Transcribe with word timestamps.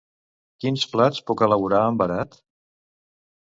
Quins 0.63 0.85
plats 0.93 1.19
puc 1.29 1.45
elaborar 1.49 1.83
amb 1.91 2.03
verat? 2.05 2.37